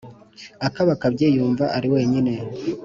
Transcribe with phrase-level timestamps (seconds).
[0.67, 2.33] "akabakabye yumva ari wenyine,